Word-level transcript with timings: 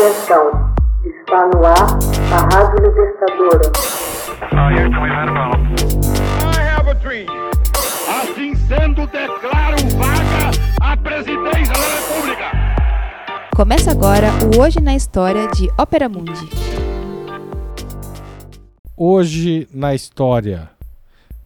Atenção, 0.00 0.72
está 1.04 1.44
no 1.48 1.60
ar 1.62 1.98
a 2.32 2.40
Rádio 2.54 2.88
Libertadora. 2.88 3.68
Assim 8.08 8.54
sendo, 8.54 9.06
declaro 9.08 9.76
vaga 9.98 10.52
a 10.80 10.96
presidência 10.96 11.74
da 11.74 11.88
República. 11.96 12.50
Começa 13.54 13.90
agora 13.90 14.28
o 14.56 14.60
Hoje 14.62 14.80
na 14.80 14.96
História 14.96 15.46
de 15.48 15.68
Ópera 15.76 16.08
Mundi. 16.08 16.48
Hoje 18.96 19.68
na 19.70 19.94
História, 19.94 20.70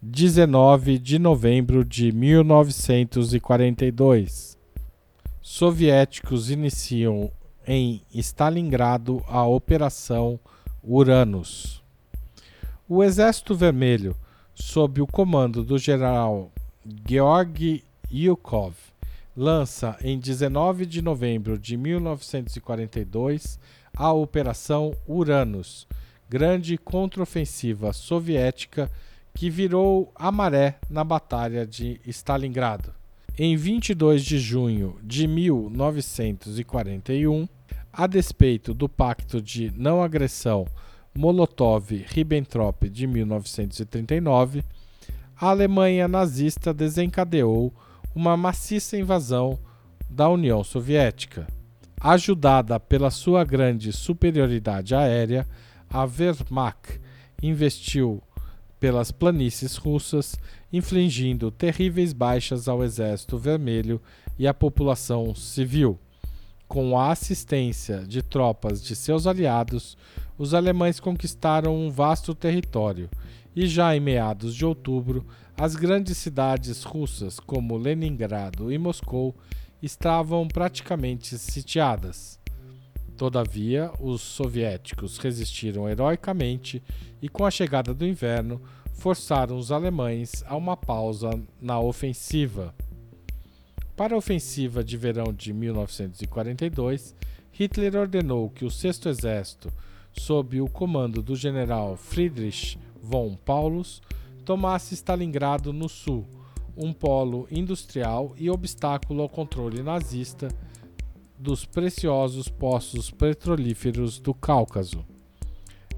19 0.00 1.00
de 1.00 1.18
novembro 1.18 1.84
de 1.84 2.12
1942. 2.12 4.56
Soviéticos 5.42 6.52
iniciam 6.52 7.32
em 7.66 8.02
Stalingrado 8.12 9.22
a 9.26 9.44
Operação 9.44 10.38
Uranus. 10.82 11.82
O 12.88 13.02
Exército 13.02 13.54
Vermelho, 13.54 14.16
sob 14.54 15.00
o 15.00 15.06
comando 15.06 15.64
do 15.64 15.78
general 15.78 16.52
Georg 17.08 17.82
Yukov, 18.12 18.74
lança 19.36 19.96
em 20.00 20.18
19 20.18 20.86
de 20.86 21.02
novembro 21.02 21.58
de 21.58 21.76
1942 21.76 23.58
a 23.96 24.12
Operação 24.12 24.92
Uranus, 25.08 25.86
grande 26.28 26.76
contraofensiva 26.76 27.92
soviética 27.92 28.90
que 29.32 29.48
virou 29.50 30.12
a 30.14 30.30
maré 30.30 30.78
na 30.88 31.02
Batalha 31.02 31.66
de 31.66 32.00
Stalingrado. 32.06 32.94
Em 33.36 33.56
22 33.56 34.24
de 34.24 34.38
junho 34.38 34.96
de 35.02 35.26
1941, 35.26 37.48
a 37.96 38.08
despeito 38.08 38.74
do 38.74 38.88
Pacto 38.88 39.40
de 39.40 39.72
Não 39.76 40.02
Agressão 40.02 40.66
Molotov-Ribbentrop 41.16 42.88
de 42.90 43.06
1939, 43.06 44.64
a 45.40 45.48
Alemanha 45.50 46.08
nazista 46.08 46.74
desencadeou 46.74 47.72
uma 48.12 48.36
maciça 48.36 48.96
invasão 48.96 49.58
da 50.10 50.28
União 50.28 50.64
Soviética. 50.64 51.46
Ajudada 52.00 52.80
pela 52.80 53.10
sua 53.10 53.44
grande 53.44 53.92
superioridade 53.92 54.94
aérea, 54.94 55.46
a 55.88 56.02
Wehrmacht 56.04 57.00
investiu 57.40 58.20
pelas 58.80 59.12
planícies 59.12 59.76
russas, 59.76 60.34
infligindo 60.72 61.50
terríveis 61.52 62.12
baixas 62.12 62.66
ao 62.66 62.82
Exército 62.82 63.38
Vermelho 63.38 64.02
e 64.36 64.48
à 64.48 64.52
população 64.52 65.32
civil. 65.34 65.98
Com 66.66 66.98
a 66.98 67.10
assistência 67.10 68.04
de 68.06 68.22
tropas 68.22 68.82
de 68.82 68.96
seus 68.96 69.26
aliados, 69.26 69.96
os 70.36 70.54
alemães 70.54 70.98
conquistaram 70.98 71.76
um 71.76 71.90
vasto 71.90 72.34
território 72.34 73.08
e, 73.54 73.66
já 73.66 73.94
em 73.94 74.00
meados 74.00 74.54
de 74.54 74.64
outubro, 74.64 75.24
as 75.56 75.76
grandes 75.76 76.16
cidades 76.18 76.82
russas 76.82 77.38
como 77.38 77.76
Leningrado 77.76 78.72
e 78.72 78.78
Moscou 78.78 79.34
estavam 79.80 80.48
praticamente 80.48 81.38
sitiadas. 81.38 82.40
Todavia, 83.16 83.92
os 84.00 84.20
soviéticos 84.22 85.18
resistiram 85.18 85.88
heroicamente 85.88 86.82
e, 87.22 87.28
com 87.28 87.44
a 87.44 87.50
chegada 87.50 87.94
do 87.94 88.04
inverno, 88.04 88.60
forçaram 88.92 89.56
os 89.56 89.70
alemães 89.70 90.42
a 90.46 90.56
uma 90.56 90.76
pausa 90.76 91.30
na 91.60 91.78
ofensiva. 91.78 92.74
Para 93.96 94.16
a 94.16 94.18
ofensiva 94.18 94.82
de 94.82 94.96
verão 94.96 95.32
de 95.32 95.52
1942, 95.52 97.14
Hitler 97.52 97.94
ordenou 97.94 98.50
que 98.50 98.64
o 98.64 98.70
Sexto 98.70 99.08
Exército, 99.08 99.72
sob 100.12 100.60
o 100.60 100.68
comando 100.68 101.22
do 101.22 101.36
general 101.36 101.96
Friedrich 101.96 102.76
von 103.00 103.36
Paulus, 103.36 104.02
tomasse 104.44 104.94
Stalingrado 104.94 105.72
no 105.72 105.88
sul, 105.88 106.26
um 106.76 106.92
polo 106.92 107.46
industrial 107.52 108.34
e 108.36 108.50
obstáculo 108.50 109.22
ao 109.22 109.28
controle 109.28 109.80
nazista 109.80 110.48
dos 111.38 111.64
preciosos 111.64 112.48
poços 112.48 113.12
petrolíferos 113.12 114.18
do 114.18 114.34
Cáucaso. 114.34 115.04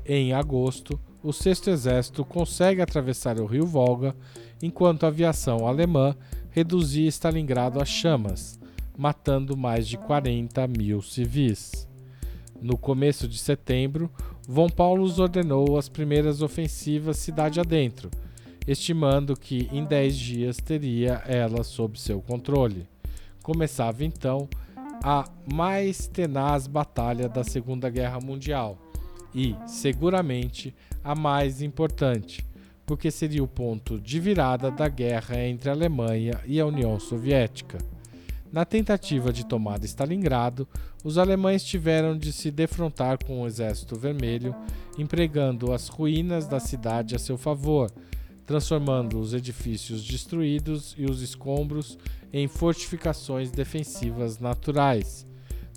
Em 0.04 0.34
agosto, 0.34 1.00
o 1.22 1.32
Sexto 1.32 1.70
Exército 1.70 2.26
consegue 2.26 2.82
atravessar 2.82 3.40
o 3.40 3.46
rio 3.46 3.66
Volga, 3.66 4.14
enquanto 4.62 5.04
a 5.04 5.08
aviação 5.08 5.66
alemã 5.66 6.14
reduzia 6.56 7.06
Stalingrado 7.10 7.82
a 7.82 7.84
chamas, 7.84 8.58
matando 8.96 9.54
mais 9.58 9.86
de 9.86 9.98
40 9.98 10.66
mil 10.66 11.02
civis. 11.02 11.86
No 12.62 12.78
começo 12.78 13.28
de 13.28 13.36
setembro, 13.36 14.10
von 14.48 14.70
Paulus 14.70 15.18
ordenou 15.18 15.76
as 15.76 15.90
primeiras 15.90 16.40
ofensivas 16.40 17.18
cidade 17.18 17.60
adentro, 17.60 18.10
estimando 18.66 19.36
que 19.36 19.68
em 19.70 19.84
10 19.84 20.16
dias 20.16 20.56
teria 20.56 21.22
ela 21.26 21.62
sob 21.62 22.00
seu 22.00 22.22
controle. 22.22 22.88
Começava 23.42 24.02
então 24.02 24.48
a 25.04 25.28
mais 25.52 26.06
tenaz 26.06 26.66
batalha 26.66 27.28
da 27.28 27.44
Segunda 27.44 27.90
Guerra 27.90 28.18
Mundial 28.18 28.78
e, 29.34 29.54
seguramente, 29.66 30.74
a 31.04 31.14
mais 31.14 31.60
importante, 31.60 32.46
porque 32.86 33.10
seria 33.10 33.42
o 33.42 33.48
ponto 33.48 34.00
de 34.00 34.20
virada 34.20 34.70
da 34.70 34.88
guerra 34.88 35.44
entre 35.44 35.68
a 35.68 35.72
Alemanha 35.72 36.40
e 36.46 36.60
a 36.60 36.66
União 36.66 36.98
Soviética. 37.00 37.78
Na 38.52 38.64
tentativa 38.64 39.32
de 39.32 39.44
tomar 39.44 39.82
Stalingrado, 39.84 40.68
os 41.04 41.18
alemães 41.18 41.64
tiveram 41.64 42.16
de 42.16 42.32
se 42.32 42.50
defrontar 42.50 43.18
com 43.22 43.42
o 43.42 43.46
Exército 43.46 43.96
Vermelho, 43.96 44.54
empregando 44.96 45.72
as 45.72 45.88
ruínas 45.88 46.46
da 46.46 46.60
cidade 46.60 47.14
a 47.14 47.18
seu 47.18 47.36
favor, 47.36 47.90
transformando 48.46 49.18
os 49.18 49.34
edifícios 49.34 50.02
destruídos 50.02 50.94
e 50.96 51.04
os 51.04 51.20
escombros 51.20 51.98
em 52.32 52.46
fortificações 52.46 53.50
defensivas 53.50 54.38
naturais. 54.38 55.26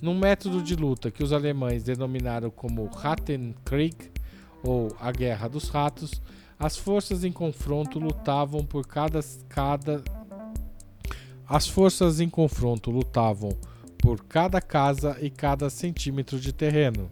Num 0.01 0.17
método 0.17 0.61
de 0.61 0.75
luta 0.75 1.11
que 1.11 1.23
os 1.23 1.33
alemães 1.33 1.83
denominaram 1.83 2.49
como 2.49 2.85
Rattenkrieg, 2.85 4.11
ou 4.63 4.95
a 4.99 5.11
Guerra 5.11 5.47
dos 5.47 5.69
Ratos, 5.69 6.21
as 6.59 6.75
forças 6.75 7.23
em 7.23 7.31
confronto 7.31 7.97
lutavam 7.99 8.65
por 8.65 8.85
cada, 8.85 9.21
cada 9.47 10.03
as 11.47 11.67
forças 11.67 12.19
em 12.19 12.29
confronto 12.29 12.91
lutavam 12.91 13.57
por 13.97 14.25
cada 14.25 14.61
casa 14.61 15.17
e 15.21 15.29
cada 15.29 15.69
centímetro 15.69 16.39
de 16.39 16.51
terreno. 16.51 17.09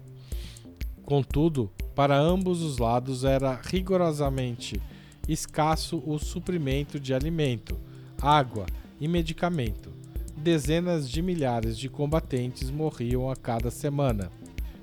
Contudo, 1.05 1.71
para 1.95 2.19
ambos 2.19 2.61
os 2.61 2.77
lados 2.77 3.23
era 3.23 3.59
rigorosamente 3.63 4.81
escasso 5.27 6.03
o 6.05 6.19
suprimento 6.19 6.99
de 6.99 7.13
alimento, 7.13 7.79
água 8.21 8.65
e 8.99 9.07
medicamento. 9.07 9.91
Dezenas 10.35 11.09
de 11.09 11.21
milhares 11.21 11.77
de 11.77 11.89
combatentes 11.89 12.69
morriam 12.69 13.29
a 13.29 13.35
cada 13.35 13.71
semana. 13.71 14.29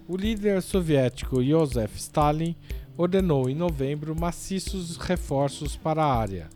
O 0.09 0.17
líder 0.17 0.61
soviético 0.63 1.43
Joseph 1.43 1.97
Stalin 1.97 2.57
ordenou 2.97 3.49
em 3.51 3.55
novembro 3.55 4.19
maciços 4.19 4.97
reforços 4.97 5.77
para 5.77 6.05
a 6.05 6.15
área. 6.15 6.49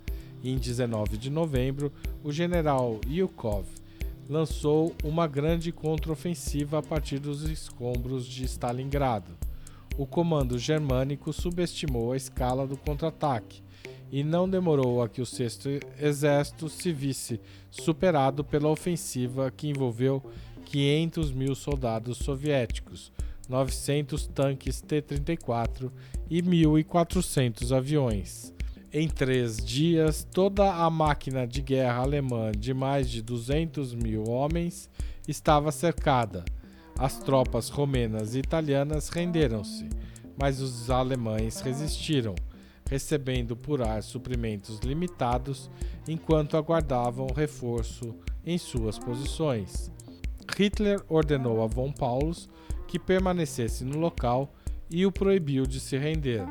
Em 0.42 0.56
19 0.56 1.16
de 1.16 1.30
novembro, 1.30 1.92
o 2.22 2.30
general 2.30 3.00
Yukov 3.08 3.66
lançou 4.28 4.94
uma 5.02 5.26
grande 5.26 5.72
contraofensiva 5.72 6.78
a 6.78 6.82
partir 6.82 7.18
dos 7.18 7.42
escombros 7.42 8.24
de 8.24 8.44
Stalingrado. 8.44 9.32
O 9.96 10.06
comando 10.06 10.58
germânico 10.58 11.32
subestimou 11.32 12.12
a 12.12 12.16
escala 12.16 12.66
do 12.66 12.76
contra-ataque 12.76 13.62
e 14.12 14.22
não 14.22 14.48
demorou 14.48 15.02
a 15.02 15.08
que 15.08 15.20
o 15.20 15.26
Sexto 15.26 15.68
Exército 16.00 16.68
se 16.68 16.92
visse 16.92 17.40
superado 17.68 18.44
pela 18.44 18.68
ofensiva 18.68 19.50
que 19.50 19.68
envolveu 19.68 20.22
500 20.66 21.32
mil 21.32 21.54
soldados 21.54 22.18
soviéticos, 22.18 23.10
900 23.48 24.26
tanques 24.28 24.80
T-34 24.80 25.90
e 26.28 26.42
1.400 26.42 27.76
aviões. 27.76 28.54
Em 28.92 29.08
três 29.08 29.56
dias, 29.56 30.26
toda 30.30 30.72
a 30.72 30.88
máquina 30.88 31.46
de 31.46 31.60
guerra 31.60 32.02
alemã 32.02 32.52
de 32.52 32.72
mais 32.72 33.10
de 33.10 33.22
200 33.22 33.94
mil 33.94 34.24
homens 34.28 34.88
estava 35.26 35.70
cercada. 35.70 36.44
As 36.98 37.18
tropas 37.18 37.68
romenas 37.68 38.34
e 38.34 38.38
italianas 38.38 39.08
renderam-se, 39.08 39.88
mas 40.36 40.60
os 40.60 40.90
alemães 40.90 41.60
resistiram 41.60 42.34
recebendo 42.88 43.54
por 43.54 43.82
ar 43.82 44.02
suprimentos 44.02 44.80
limitados 44.80 45.70
enquanto 46.08 46.56
aguardavam 46.56 47.28
reforço 47.34 48.14
em 48.44 48.56
suas 48.56 48.98
posições. 48.98 49.92
Hitler 50.56 51.00
ordenou 51.08 51.62
a 51.62 51.66
von 51.66 51.92
Paulus 51.92 52.48
que 52.88 52.98
permanecesse 52.98 53.84
no 53.84 53.98
local 53.98 54.52
e 54.90 55.06
o 55.06 55.12
proibiu 55.12 55.66
de 55.66 55.78
se 55.78 55.96
render. 55.96 56.44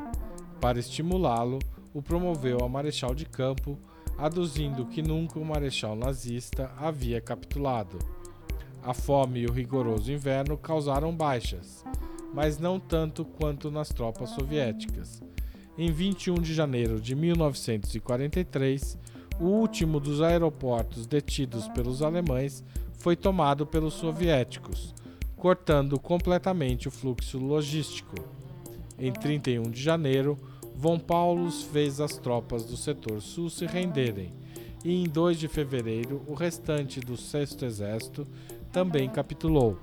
Para 0.60 0.78
estimulá-lo, 0.78 1.58
o 1.92 2.00
promoveu 2.00 2.60
a 2.64 2.68
marechal 2.68 3.14
de 3.14 3.26
campo, 3.26 3.76
aduzindo 4.16 4.86
que 4.86 5.02
nunca 5.02 5.38
o 5.38 5.44
marechal 5.44 5.96
nazista 5.96 6.70
havia 6.78 7.20
capitulado. 7.20 7.98
A 8.82 8.94
fome 8.94 9.40
e 9.40 9.46
o 9.46 9.52
rigoroso 9.52 10.12
inverno 10.12 10.56
causaram 10.56 11.14
baixas, 11.14 11.84
mas 12.32 12.58
não 12.58 12.78
tanto 12.78 13.24
quanto 13.24 13.70
nas 13.70 13.88
tropas 13.88 14.30
soviéticas. 14.30 15.20
Em 15.76 15.90
21 15.90 16.34
de 16.34 16.54
janeiro 16.54 17.00
de 17.00 17.14
1943, 17.14 18.96
o 19.40 19.44
último 19.44 19.98
dos 19.98 20.20
aeroportos 20.20 21.06
detidos 21.06 21.68
pelos 21.68 22.02
alemães 22.02 22.64
foi 22.94 23.14
tomado 23.14 23.66
pelos 23.66 23.94
soviéticos, 23.94 24.94
cortando 25.38 25.98
completamente 25.98 26.88
o 26.88 26.90
fluxo 26.90 27.38
logístico. 27.38 28.16
Em 28.98 29.12
31 29.12 29.70
de 29.70 29.80
janeiro, 29.80 30.36
Von 30.74 30.98
Paulus 30.98 31.62
fez 31.62 32.00
as 32.00 32.16
tropas 32.16 32.64
do 32.64 32.76
setor 32.76 33.20
sul 33.22 33.48
se 33.48 33.64
renderem, 33.64 34.32
e 34.84 35.02
em 35.02 35.08
2 35.08 35.38
de 35.38 35.48
fevereiro 35.48 36.22
o 36.26 36.34
restante 36.34 37.00
do 37.00 37.16
6 37.16 37.62
Exército 37.62 38.26
também 38.70 39.08
capitulou. 39.08 39.78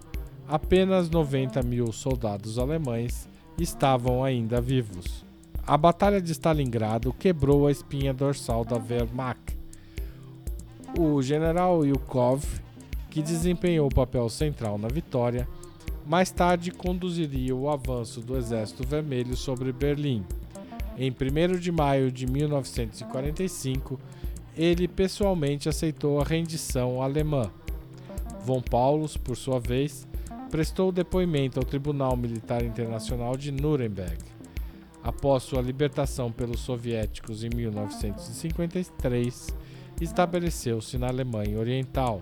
Apenas 0.47 1.09
90 1.09 1.63
mil 1.63 1.91
soldados 1.91 2.59
alemães 2.59 3.27
estavam 3.57 4.23
ainda 4.23 4.61
vivos. 4.61 5.25
A 5.65 5.75
Batalha 5.75 6.21
de 6.21 6.31
Stalingrado 6.31 7.11
quebrou 7.11 7.65
a 7.65 7.71
espinha 7.71 8.13
dorsal 8.13 8.63
da 8.63 8.77
Wehrmacht. 8.77 9.57
O 10.97 11.21
general 11.21 11.83
Yukov, 11.85 12.45
que 13.15 13.21
desempenhou 13.21 13.87
o 13.87 13.95
papel 13.95 14.27
central 14.27 14.77
na 14.77 14.89
vitória, 14.89 15.47
mais 16.05 16.31
tarde 16.31 16.69
conduziria 16.69 17.55
o 17.55 17.69
avanço 17.69 18.19
do 18.19 18.35
Exército 18.35 18.85
Vermelho 18.85 19.37
sobre 19.37 19.71
Berlim. 19.71 20.25
Em 20.97 21.09
1 21.09 21.57
de 21.57 21.71
maio 21.71 22.11
de 22.11 22.27
1945, 22.27 23.97
ele 24.57 24.85
pessoalmente 24.85 25.69
aceitou 25.69 26.19
a 26.19 26.25
rendição 26.25 27.01
alemã. 27.01 27.49
Von 28.43 28.61
Paulus, 28.61 29.15
por 29.15 29.37
sua 29.37 29.61
vez, 29.61 30.05
prestou 30.51 30.91
depoimento 30.91 31.57
ao 31.57 31.65
Tribunal 31.65 32.17
Militar 32.17 32.65
Internacional 32.65 33.37
de 33.37 33.49
Nuremberg. 33.49 34.17
Após 35.01 35.43
sua 35.43 35.61
libertação 35.61 36.33
pelos 36.33 36.59
soviéticos 36.59 37.45
em 37.45 37.49
1953, 37.49 39.55
estabeleceu-se 40.01 40.97
na 40.97 41.07
Alemanha 41.07 41.57
Oriental. 41.57 42.21